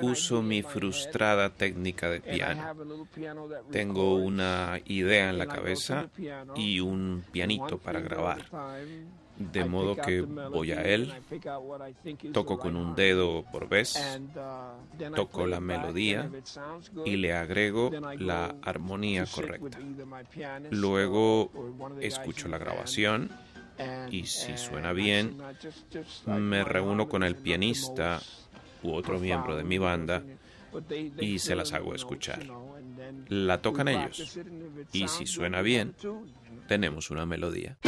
uso 0.00 0.42
mi 0.42 0.62
frustrada 0.62 1.50
técnica 1.50 2.10
de 2.10 2.20
piano. 2.20 2.74
Tengo 3.70 4.16
una 4.16 4.80
idea 4.86 5.30
en 5.30 5.38
la 5.38 5.46
cabeza 5.46 6.08
y 6.56 6.80
un 6.80 7.24
pianito 7.30 7.78
para 7.78 8.00
grabar. 8.00 8.44
De 9.38 9.64
modo 9.64 9.96
que 9.96 10.22
voy 10.22 10.72
a 10.72 10.82
él, 10.82 11.12
toco 12.32 12.58
con 12.58 12.76
un 12.76 12.94
dedo 12.94 13.44
por 13.50 13.68
vez, 13.68 13.96
toco 15.14 15.46
la 15.46 15.60
melodía 15.60 16.30
y 17.04 17.16
le 17.16 17.32
agrego 17.32 17.90
la 18.18 18.56
armonía 18.62 19.24
correcta. 19.26 19.78
Luego 20.70 21.50
escucho 22.00 22.48
la 22.48 22.58
grabación 22.58 23.30
y 24.10 24.26
si 24.26 24.56
suena 24.56 24.92
bien, 24.92 25.38
me 26.26 26.64
reúno 26.64 27.08
con 27.08 27.22
el 27.22 27.36
pianista 27.36 28.20
u 28.82 28.92
otro 28.92 29.18
miembro 29.18 29.56
de 29.56 29.64
mi 29.64 29.78
banda 29.78 30.22
y 31.18 31.38
se 31.38 31.54
las 31.54 31.72
hago 31.72 31.94
escuchar. 31.94 32.44
La 33.28 33.62
tocan 33.62 33.88
ellos 33.88 34.38
y 34.92 35.08
si 35.08 35.26
suena 35.26 35.62
bien, 35.62 35.94
tenemos 36.66 37.10
una 37.10 37.24
melodía. 37.24 37.78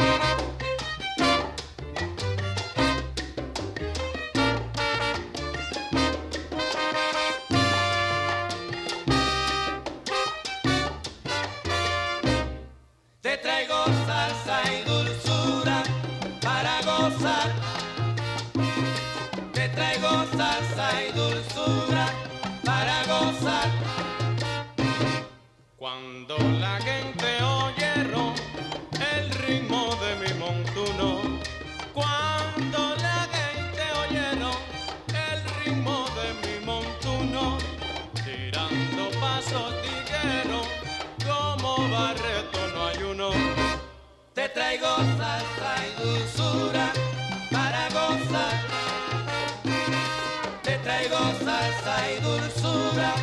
Traigo 50.91 51.19
salsa 51.45 51.95
y 52.11 52.21
dulzura 52.21 53.13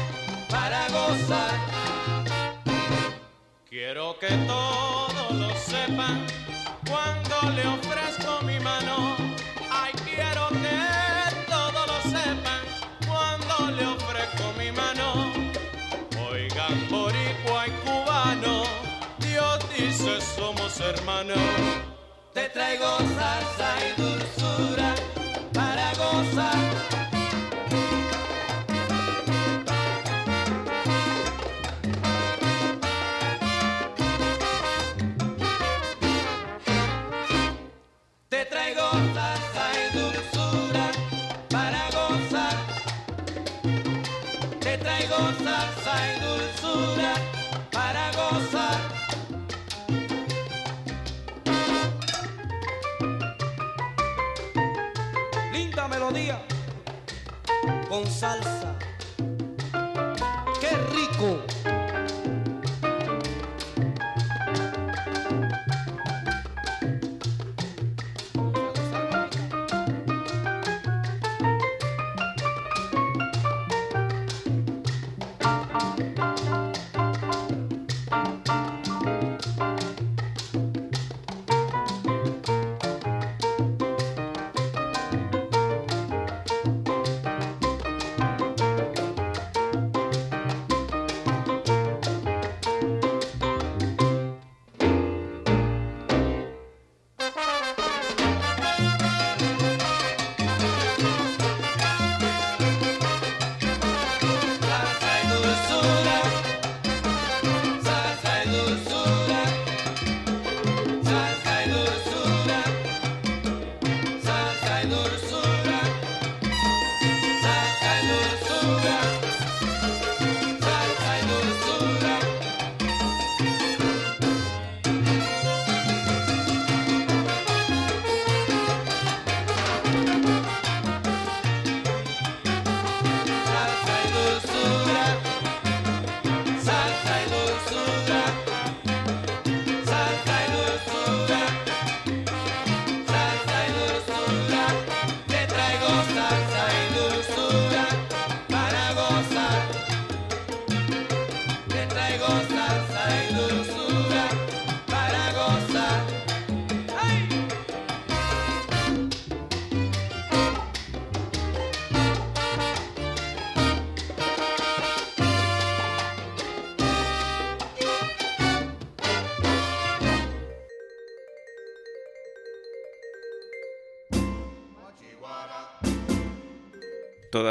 para 0.48 0.80
gozar. 0.88 1.54
Quiero 3.68 4.18
que 4.18 4.28
todos 4.46 5.30
lo 5.42 5.50
sepan 5.56 6.26
cuando 6.88 7.36
le 7.56 7.64
ofrezco 7.76 8.30
mi 8.48 8.58
mano. 8.60 9.16
Ay, 9.70 9.92
quiero 10.06 10.48
que 10.62 10.76
todos 11.54 11.84
lo 11.92 11.98
sepan 12.16 12.62
cuando 13.06 13.54
le 13.76 13.84
ofrezco 13.96 14.44
mi 14.58 14.70
mano. 14.72 15.06
Oigan, 16.30 16.76
boricua 16.90 17.66
y 17.66 17.72
cubano, 17.84 18.62
Dios 19.18 19.58
dice 19.76 20.20
somos 20.20 20.80
hermanos. 20.80 21.38
Te 22.32 22.48
traigo 22.48 22.98
salsa 23.16 23.70
y 23.86 24.00
dulzura 24.00 24.94
para 25.52 25.92
gozar. 25.94 26.67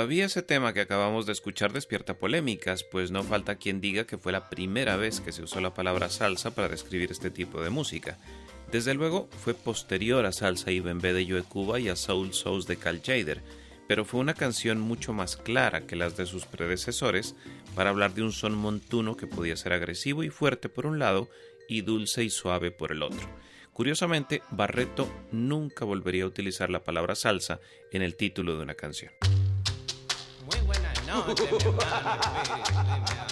Todavía 0.07 0.27
ese 0.27 0.41
tema 0.41 0.71
que 0.71 0.79
acabamos 0.79 1.25
de 1.25 1.33
escuchar 1.33 1.73
despierta 1.73 2.13
polémicas, 2.13 2.85
pues 2.85 3.11
no 3.11 3.23
falta 3.23 3.57
quien 3.57 3.81
diga 3.81 4.05
que 4.05 4.17
fue 4.17 4.31
la 4.31 4.49
primera 4.49 4.95
vez 4.95 5.19
que 5.19 5.33
se 5.33 5.43
usó 5.43 5.59
la 5.59 5.73
palabra 5.73 6.07
salsa 6.07 6.55
para 6.55 6.69
describir 6.69 7.11
este 7.11 7.29
tipo 7.29 7.61
de 7.61 7.69
música. 7.69 8.17
Desde 8.71 8.93
luego 8.93 9.27
fue 9.43 9.53
posterior 9.53 10.25
a 10.25 10.31
Salsa 10.31 10.71
y 10.71 10.79
Bembé 10.79 11.11
de 11.11 11.29
Joe 11.29 11.43
Cuba 11.43 11.81
y 11.81 11.89
a 11.89 11.97
Soul 11.97 12.33
Souls 12.33 12.67
de 12.67 12.77
Cal 12.77 13.01
Jader, 13.05 13.41
pero 13.89 14.05
fue 14.05 14.21
una 14.21 14.33
canción 14.33 14.79
mucho 14.79 15.11
más 15.11 15.35
clara 15.35 15.85
que 15.85 15.97
las 15.97 16.15
de 16.15 16.25
sus 16.25 16.45
predecesores 16.45 17.35
para 17.75 17.89
hablar 17.89 18.13
de 18.13 18.23
un 18.23 18.31
son 18.31 18.55
montuno 18.55 19.17
que 19.17 19.27
podía 19.27 19.57
ser 19.57 19.73
agresivo 19.73 20.23
y 20.23 20.29
fuerte 20.29 20.69
por 20.69 20.85
un 20.85 20.99
lado 20.99 21.27
y 21.67 21.81
dulce 21.81 22.23
y 22.23 22.29
suave 22.29 22.71
por 22.71 22.93
el 22.93 23.03
otro. 23.03 23.27
Curiosamente, 23.73 24.41
Barreto 24.51 25.11
nunca 25.33 25.83
volvería 25.83 26.23
a 26.23 26.27
utilizar 26.27 26.69
la 26.69 26.85
palabra 26.85 27.13
salsa 27.13 27.59
en 27.91 28.03
el 28.03 28.15
título 28.15 28.55
de 28.55 28.63
una 28.63 28.75
canción. 28.75 29.11
Muy 30.47 30.59
buenas 30.65 31.05
noches, 31.05 31.51
mi 31.51 31.57
hermano. 31.61 33.26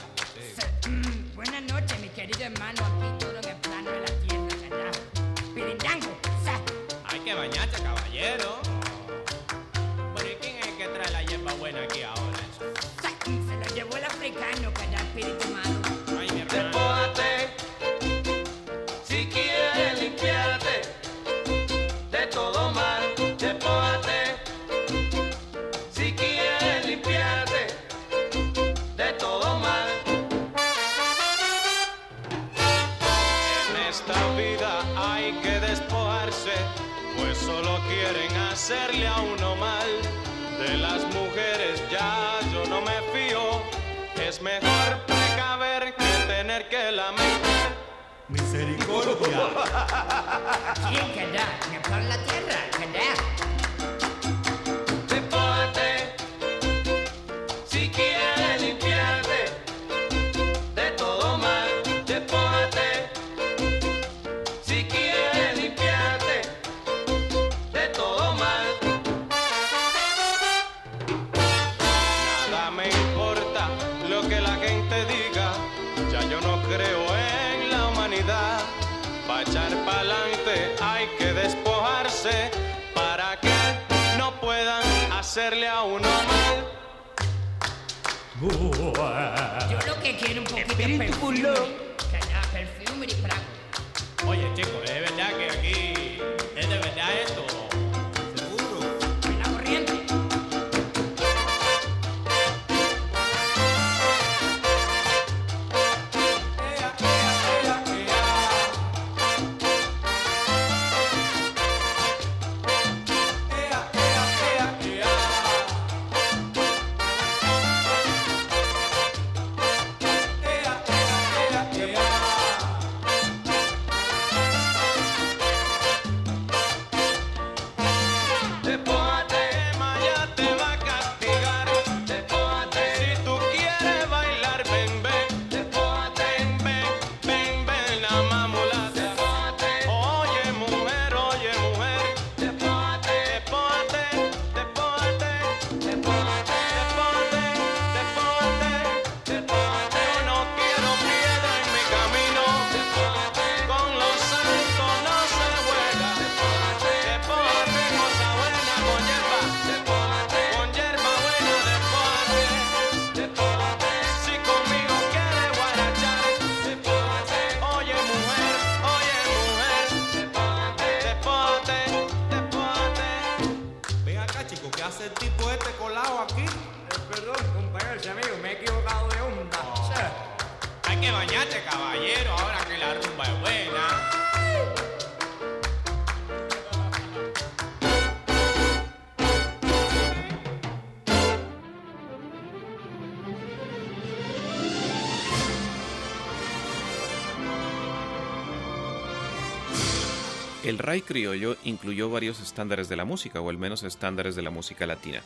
Criollo 201.01 201.57
incluyó 201.63 202.09
varios 202.09 202.39
estándares 202.39 202.89
de 202.89 202.95
la 202.95 203.05
música, 203.05 203.41
o 203.41 203.49
al 203.49 203.57
menos 203.57 203.83
estándares 203.83 204.35
de 204.35 204.41
la 204.41 204.49
música 204.49 204.85
latina, 204.85 205.21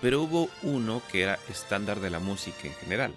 pero 0.00 0.22
hubo 0.22 0.48
uno 0.62 1.02
que 1.10 1.22
era 1.22 1.38
estándar 1.48 2.00
de 2.00 2.10
la 2.10 2.18
música 2.18 2.66
en 2.66 2.74
general, 2.74 3.14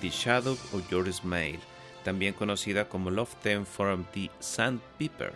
The 0.00 0.10
Shadow 0.10 0.56
of 0.72 0.90
Your 0.90 1.12
Smile, 1.12 1.60
también 2.04 2.34
conocida 2.34 2.88
como 2.88 3.10
Love 3.10 3.34
Them 3.42 3.66
from 3.66 4.04
the 4.12 4.30
Sandpiper, 4.38 5.32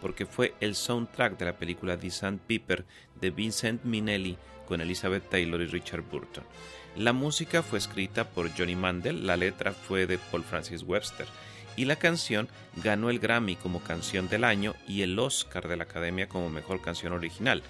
porque 0.00 0.26
fue 0.26 0.54
el 0.60 0.74
soundtrack 0.74 1.38
de 1.38 1.44
la 1.44 1.56
película 1.56 1.98
The 1.98 2.10
Sandpiper 2.10 2.84
de 3.20 3.30
Vincent 3.30 3.84
Minnelli 3.84 4.36
con 4.66 4.80
Elizabeth 4.80 5.28
Taylor 5.28 5.60
y 5.60 5.66
Richard 5.66 6.02
Burton. 6.02 6.44
La 6.96 7.12
música 7.12 7.62
fue 7.62 7.78
escrita 7.78 8.24
por 8.24 8.50
Johnny 8.56 8.74
Mandel, 8.74 9.26
la 9.26 9.36
letra 9.36 9.72
fue 9.72 10.06
de 10.06 10.18
Paul 10.18 10.42
Francis 10.42 10.82
Webster, 10.82 11.26
y 11.78 11.84
la 11.84 11.94
canción 11.94 12.48
ganó 12.82 13.08
el 13.08 13.20
Grammy 13.20 13.54
como 13.54 13.80
canción 13.80 14.28
del 14.28 14.42
año 14.42 14.74
y 14.88 15.02
el 15.02 15.16
Oscar 15.16 15.68
de 15.68 15.76
la 15.76 15.84
Academia 15.84 16.28
como 16.28 16.50
mejor 16.50 16.80
canción 16.80 17.12
original, 17.12 17.62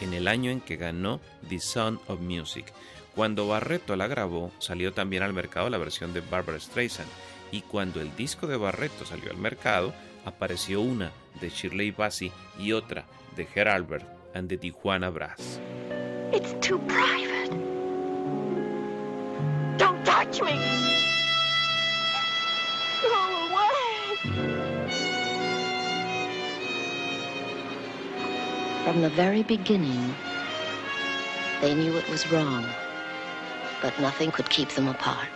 en 0.00 0.14
el 0.14 0.28
año 0.28 0.52
en 0.52 0.60
que 0.60 0.76
ganó 0.76 1.20
The 1.48 1.58
Sound 1.58 1.98
of 2.06 2.20
Music. 2.20 2.72
Cuando 3.16 3.48
Barreto 3.48 3.96
la 3.96 4.06
grabó, 4.06 4.52
salió 4.60 4.92
también 4.92 5.24
al 5.24 5.32
mercado 5.32 5.68
la 5.68 5.78
versión 5.78 6.12
de 6.12 6.20
Barbara 6.20 6.60
Streisand, 6.60 7.08
y 7.50 7.62
cuando 7.62 8.00
el 8.00 8.14
disco 8.14 8.46
de 8.46 8.56
Barreto 8.56 9.04
salió 9.04 9.32
al 9.32 9.36
mercado, 9.36 9.92
apareció 10.24 10.80
una 10.80 11.10
de 11.40 11.50
Shirley 11.50 11.90
Bassey 11.90 12.30
y 12.60 12.70
otra 12.70 13.04
de 13.34 13.46
Ger 13.46 13.68
Albert 13.68 14.06
and 14.34 14.48
the 14.48 14.58
Tijuana 14.58 15.10
Brass. 15.10 15.60
It's 16.32 16.54
too 16.60 16.78
private. 16.86 17.50
Don't 19.76 20.04
touch 20.04 20.40
me. 20.40 20.85
From 28.84 29.00
the 29.02 29.10
very 29.10 29.42
beginning, 29.42 30.14
they 31.60 31.74
knew 31.74 31.96
it 31.96 32.08
was 32.08 32.30
wrong, 32.30 32.64
but 33.82 33.98
nothing 34.00 34.30
could 34.30 34.48
keep 34.48 34.70
them 34.70 34.88
apart. 34.88 35.28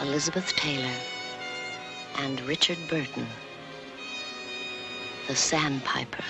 Elizabeth 0.00 0.54
Taylor 0.56 0.94
and 2.18 2.40
Richard 2.42 2.78
Burton, 2.88 3.26
the 5.28 5.36
Sandpiper. 5.36 6.24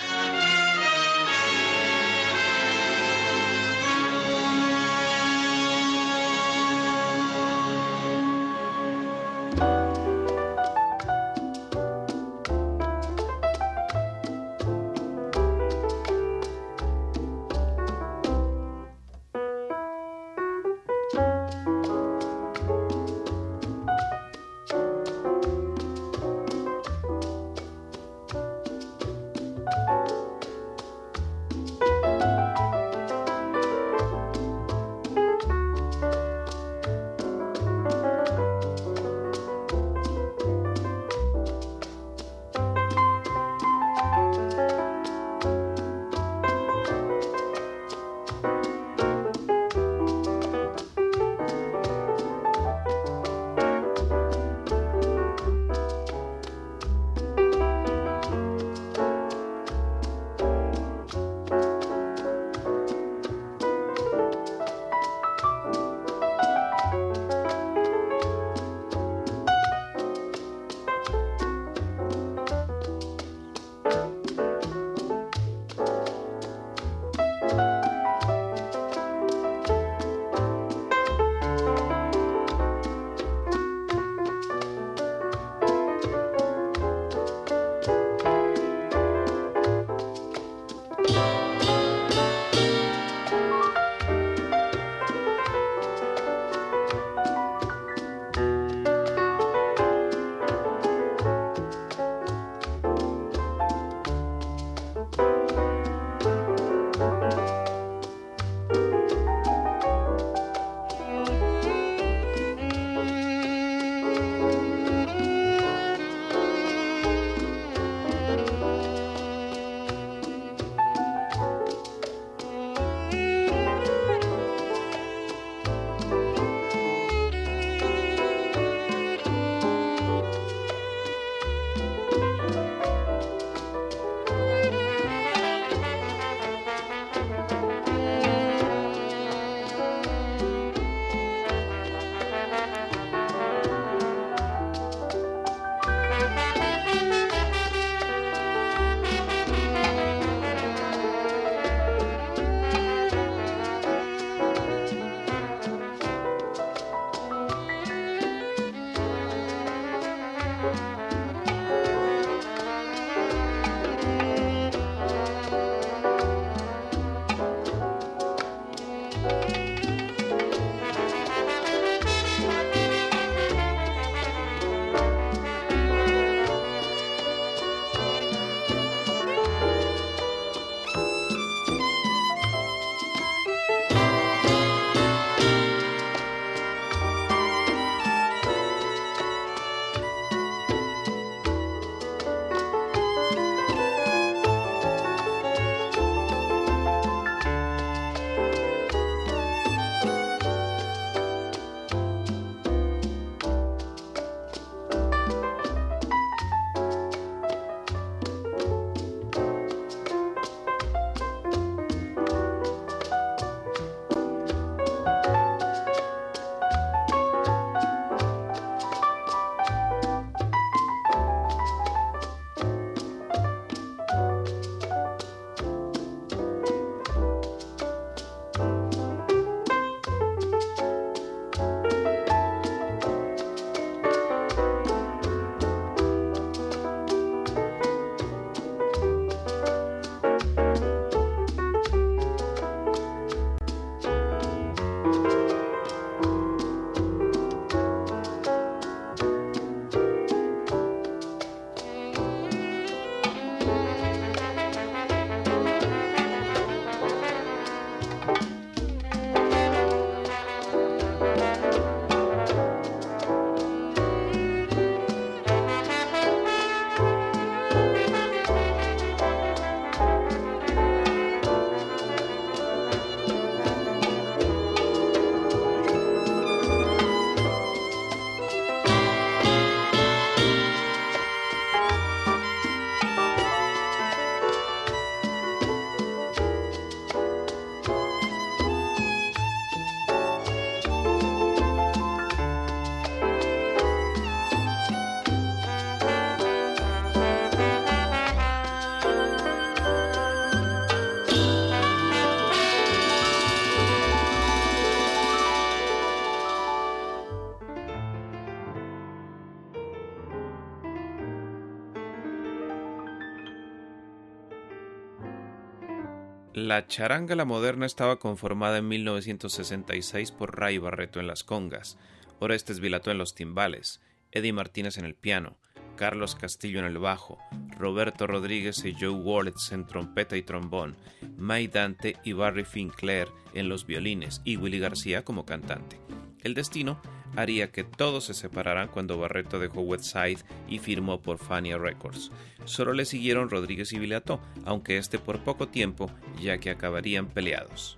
La 316.73 316.87
charanga 316.87 317.35
La 317.35 317.45
Moderna 317.45 317.85
estaba 317.85 318.17
conformada 318.17 318.79
en 318.79 318.87
1966 318.87 320.31
por 320.31 320.59
Ray 320.59 320.79
Barreto 320.79 321.19
en 321.19 321.27
las 321.27 321.43
congas, 321.43 321.99
Orestes 322.39 322.79
Vilató 322.79 323.11
en 323.11 323.19
los 323.19 323.35
timbales, 323.35 324.01
Eddie 324.31 324.53
Martínez 324.53 324.97
en 324.97 325.05
el 325.05 325.13
piano, 325.13 325.55
Carlos 325.97 326.33
Castillo 326.33 326.79
en 326.79 326.85
el 326.85 326.97
bajo, 326.97 327.37
Roberto 327.77 328.25
Rodríguez 328.25 328.83
y 328.85 328.95
Joe 328.99 329.11
Wallets 329.11 329.71
en 329.71 329.85
trompeta 329.85 330.35
y 330.35 330.41
trombón, 330.41 330.95
May 331.37 331.67
Dante 331.67 332.17
y 332.23 332.33
Barry 332.33 332.65
Finclair 332.65 333.27
en 333.53 333.69
los 333.69 333.85
violines 333.85 334.41
y 334.43 334.57
Willy 334.57 334.79
García 334.79 335.23
como 335.23 335.45
cantante. 335.45 335.99
El 336.43 336.53
destino 336.53 336.99
haría 337.35 337.71
que 337.71 337.83
todos 337.83 338.25
se 338.25 338.33
separaran 338.33 338.87
cuando 338.87 339.17
Barreto 339.17 339.59
dejó 339.59 339.81
Westside 339.81 340.43
y 340.67 340.79
firmó 340.79 341.21
por 341.21 341.37
Fania 341.37 341.77
Records. 341.77 342.31
Solo 342.65 342.93
le 342.93 343.05
siguieron 343.05 343.49
Rodríguez 343.49 343.93
y 343.93 343.99
Vilató, 343.99 344.39
aunque 344.65 344.97
este 344.97 345.19
por 345.19 345.39
poco 345.39 345.67
tiempo, 345.67 346.09
ya 346.41 346.57
que 346.57 346.69
acabarían 346.69 347.27
peleados. 347.27 347.97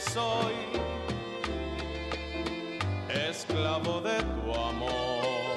Soy 0.00 0.54
esclavo 3.28 4.00
de 4.00 4.16
tu 4.22 4.54
amor. 4.54 5.56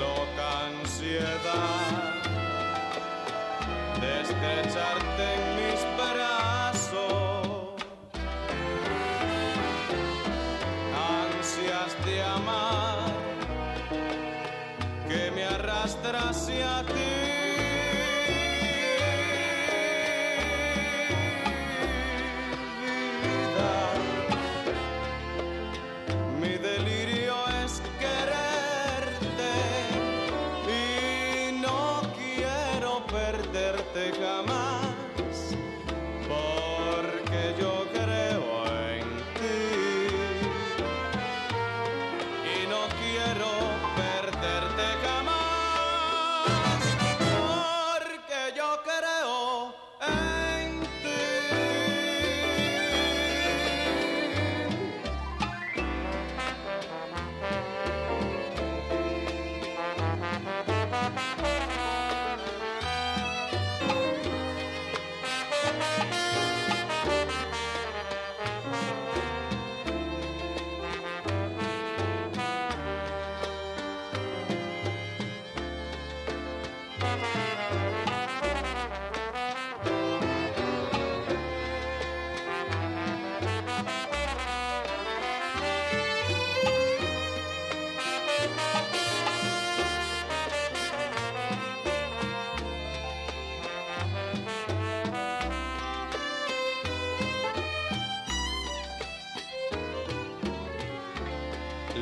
Loca 0.00 0.48
ansiedad 0.68 2.14
de 4.00 4.20
estrecharte 4.22 5.24
en 5.34 5.42
mis 5.58 5.80
brazos. 5.96 7.74
Ansias 11.20 12.06
de 12.06 12.22
amar 12.22 13.12
que 15.08 15.30
me 15.32 15.44
arrastra 15.44 16.30
hacia 16.30 16.84
ti. 16.86 17.07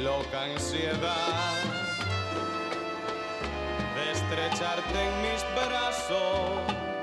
Loca 0.03 0.45
ansiedad 0.45 1.55
de 3.95 4.13
estrecharte 4.13 5.03
en 5.03 5.23
mis 5.23 5.45
brazos. 5.55 6.96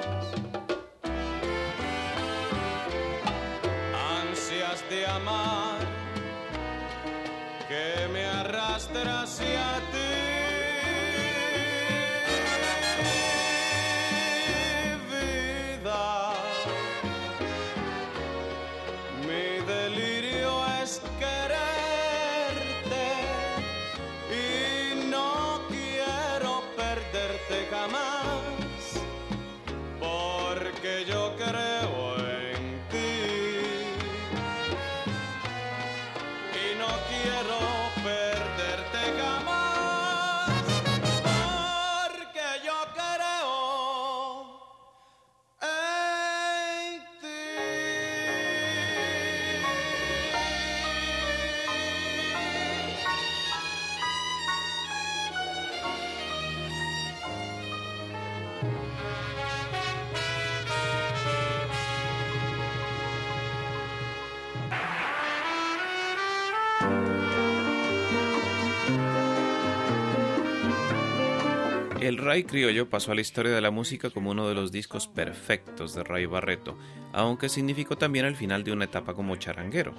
Ray 72.33 72.45
criollo 72.45 72.89
pasó 72.89 73.11
a 73.11 73.15
la 73.15 73.21
historia 73.21 73.51
de 73.51 73.61
la 73.61 73.69
música 73.69 74.09
como 74.09 74.31
uno 74.31 74.49
de 74.49 74.55
los 74.55 74.71
discos 74.71 75.07
perfectos 75.07 75.93
de 75.93 76.03
Ray 76.03 76.25
Barreto, 76.25 76.75
aunque 77.11 77.47
significó 77.47 77.95
también 77.95 78.25
el 78.25 78.35
final 78.35 78.63
de 78.63 78.71
una 78.71 78.85
etapa 78.85 79.13
como 79.13 79.35
charanguero. 79.35 79.93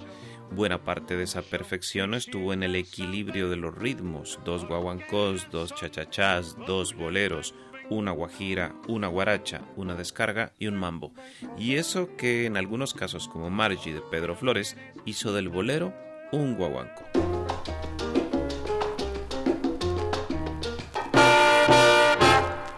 Buena 0.50 0.82
parte 0.82 1.16
de 1.16 1.22
esa 1.22 1.42
perfección 1.42 2.12
estuvo 2.12 2.52
en 2.52 2.64
el 2.64 2.74
equilibrio 2.74 3.48
de 3.48 3.54
los 3.54 3.72
ritmos, 3.72 4.40
dos 4.44 4.66
guaguancós, 4.66 5.48
dos 5.52 5.76
chachachás, 5.76 6.56
dos 6.66 6.96
boleros, 6.96 7.54
una 7.88 8.10
guajira, 8.10 8.74
una 8.88 9.06
guaracha, 9.06 9.60
una 9.76 9.94
descarga 9.94 10.50
y 10.58 10.66
un 10.66 10.74
mambo. 10.74 11.12
Y 11.56 11.76
eso 11.76 12.16
que 12.16 12.46
en 12.46 12.56
algunos 12.56 12.94
casos 12.94 13.28
como 13.28 13.48
Margie 13.48 13.94
de 13.94 14.00
Pedro 14.10 14.34
Flores 14.34 14.76
hizo 15.04 15.32
del 15.32 15.50
bolero 15.50 15.94
un 16.32 16.56
guaguanco. 16.56 17.23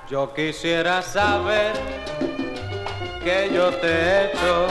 Yo 0.09 0.33
quisiera 0.33 1.03
saber 1.03 1.73
que 3.25 3.51
yo 3.53 3.71
te 3.71 3.89
he 3.89 4.25
hecho. 4.27 4.69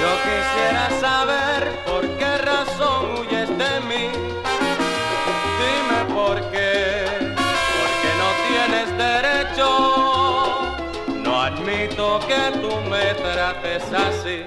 Yo 0.00 0.10
quisiera 0.24 0.88
saber 1.00 1.84
por 1.84 2.08
qué 2.16 2.38
razón 2.38 3.18
huyes 3.18 3.50
de 3.58 3.80
mí. 3.88 4.08
Dime 5.60 6.14
por 6.14 6.40
qué, 6.50 7.04
porque 7.76 8.10
no 8.22 8.28
tienes 8.48 8.88
derecho. 8.96 9.68
No 11.22 11.42
admito 11.42 12.20
que 12.26 12.58
tú 12.58 12.80
me 12.88 13.12
trates 13.22 13.84
así. 13.92 14.46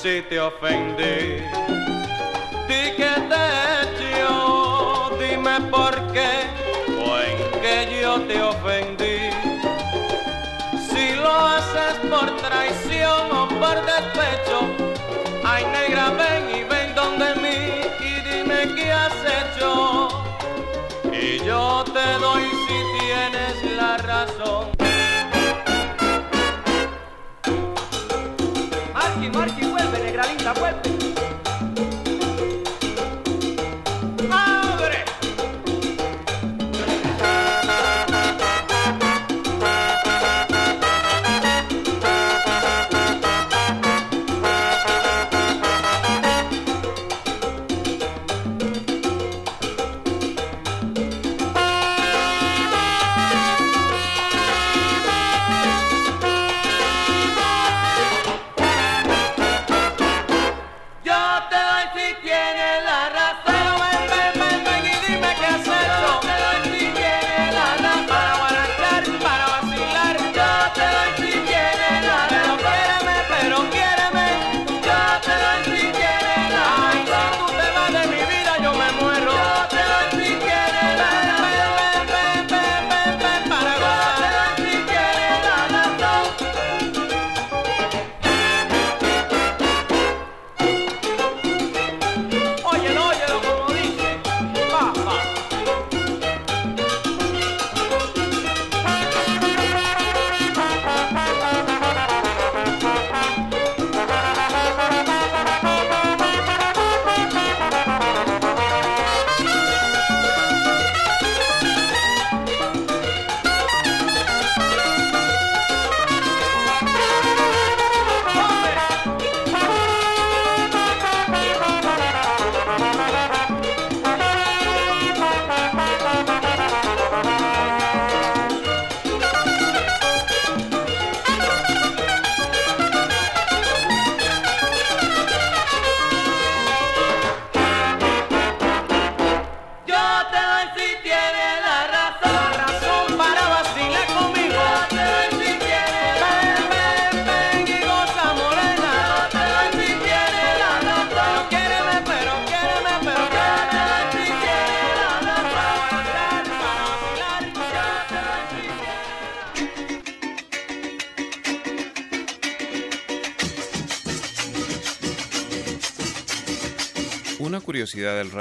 Si 0.00 0.22
te 0.28 0.38
ofendí, 0.38 1.42
di 2.68 2.82
que 2.96 3.14
te 3.30 3.40
he 3.50 3.82
hecho. 3.82 5.10
Dime 5.18 5.60
por 5.72 6.12
qué 6.12 6.63
que 7.62 8.00
yo 8.02 8.20
te 8.22 8.42
ofendí. 8.42 9.30
Si 10.88 11.14
lo 11.16 11.30
haces 11.30 11.94
por 12.10 12.36
traición 12.36 13.32
o 13.32 13.48
por 13.48 13.76
despecho, 13.84 14.83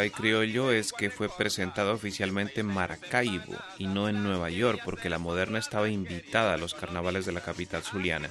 Ray 0.03 0.09
Criollo 0.09 0.73
es 0.73 0.91
que 0.91 1.09
fue 1.09 1.29
presentado 1.29 1.93
oficialmente 1.93 2.59
en 2.59 2.65
Maracaibo 2.65 3.55
y 3.77 3.87
no 3.87 4.09
en 4.09 4.21
Nueva 4.21 4.49
York 4.49 4.81
porque 4.83 5.09
la 5.09 5.17
moderna 5.17 5.59
estaba 5.59 5.87
invitada 5.87 6.53
a 6.53 6.57
los 6.57 6.73
carnavales 6.73 7.25
de 7.25 7.31
la 7.31 7.39
capital 7.39 7.83
zuliana. 7.83 8.29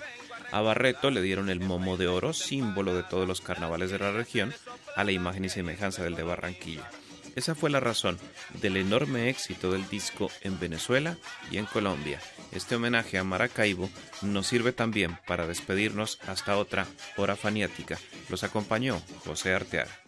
A 0.51 0.61
Barreto 0.61 1.11
le 1.11 1.23
dieron 1.23 1.49
el 1.49 1.61
momo 1.61 1.97
de 1.97 2.09
oro, 2.09 2.35
símbolo 2.35 2.95
de 2.95 3.05
todos 3.05 3.27
los 3.27 3.41
carnavales 3.41 3.91
de 3.91 4.01
la 4.01 4.13
región, 4.13 4.53
a 4.97 5.03
la 5.03 5.13
imagen 5.13 5.47
y 5.47 5.49
semejanza 5.49 6.05
del 6.05 6.15
de 6.15 6.25
Barranquilla. 6.25 6.91
Esa 7.37 7.55
fue 7.55 7.71
la 7.71 7.81
razón 7.81 8.19
del 8.61 8.77
enorme 8.77 9.31
éxito 9.31 9.73
del 9.73 9.89
disco 9.89 10.31
en 10.43 10.61
Venezuela 10.61 11.17
y 11.51 11.57
en 11.57 11.65
Colombia. 11.65 12.21
Este 12.51 12.77
homenaje 12.77 13.17
a 13.17 13.25
Maracaibo 13.25 13.89
nos 14.21 14.47
sirve 14.47 14.73
también 14.73 15.17
para 15.27 15.47
despedirnos 15.47 16.19
hasta 16.27 16.59
otra 16.59 16.87
hora 17.17 17.35
faniática. 17.35 17.99
Los 18.29 18.45
acompañó 18.45 19.01
José 19.25 19.55
Arteaga. 19.55 20.03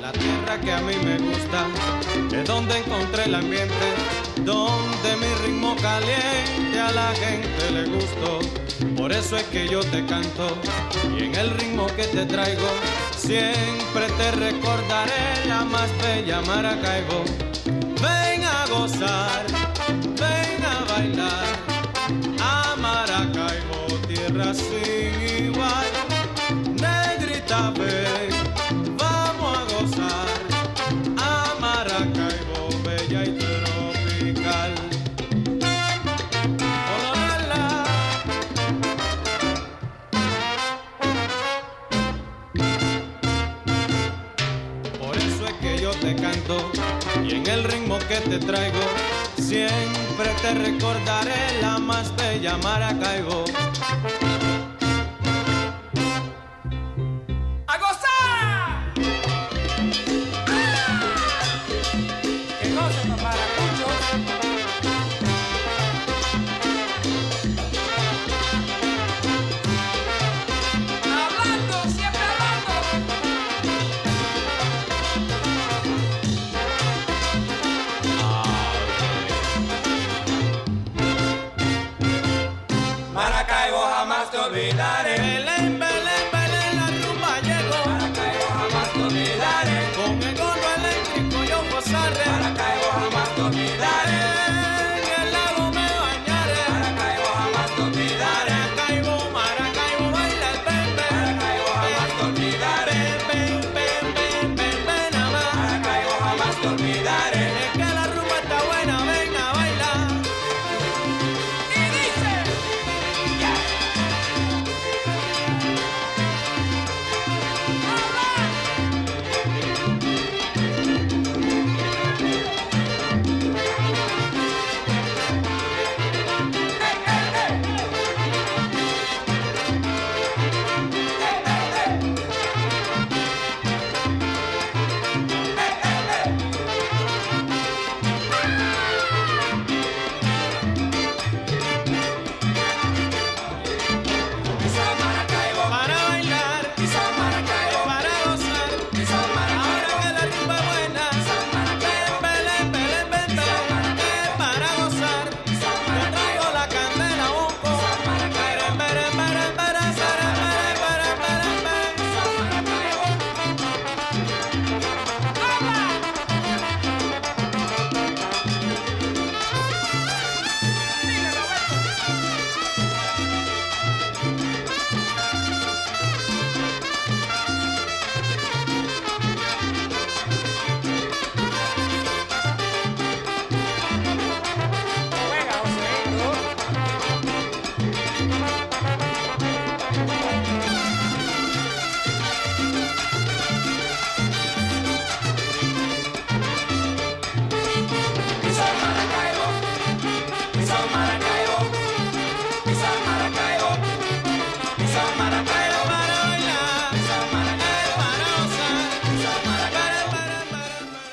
La 0.00 0.12
tierra 0.12 0.60
que 0.60 0.72
a 0.72 0.80
mí 0.80 0.94
me 1.02 1.16
gusta 1.16 1.66
es 2.30 2.46
donde 2.46 2.76
encontré 2.76 3.24
el 3.24 3.34
ambiente, 3.34 3.74
donde 4.44 5.16
mi 5.16 5.34
ritmo 5.46 5.74
caliente 5.76 6.78
a 6.78 6.92
la 6.92 7.14
gente 7.14 7.70
le 7.70 7.84
gustó. 7.86 8.40
Por 8.96 9.12
eso 9.12 9.36
es 9.38 9.44
que 9.44 9.66
yo 9.66 9.80
te 9.80 10.04
canto 10.04 10.56
y 11.18 11.24
en 11.24 11.34
el 11.34 11.50
ritmo 11.50 11.86
que 11.96 12.04
te 12.04 12.26
traigo 12.26 12.68
siempre 13.26 14.06
te 14.18 14.30
recordaré 14.32 15.46
la 15.46 15.64
más 15.64 15.90
bella 16.02 16.40
Maracaibo. 16.42 17.24
Ven 18.02 18.44
a 18.44 18.66
gozar, 18.68 19.46
ven 20.20 20.64
a 20.64 20.92
bailar 20.92 21.71
te 48.32 48.38
traigo 48.46 48.80
siempre 49.36 50.30
te 50.40 50.54
recordaré 50.54 51.60
la 51.60 51.78
más 51.78 52.16
bella 52.16 52.56
Maracaibo. 52.62 53.44